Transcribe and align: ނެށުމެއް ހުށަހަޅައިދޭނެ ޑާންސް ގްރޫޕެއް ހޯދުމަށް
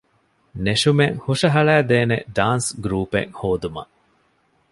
ނެށުމެއް 0.63 1.17
ހުށަހަޅައިދޭނެ 1.23 2.17
ޑާންސް 2.35 2.69
ގްރޫޕެއް 2.83 3.31
ހޯދުމަށް 3.39 3.91